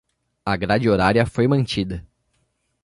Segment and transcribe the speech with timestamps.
[0.47, 2.03] A grade horária foi mantida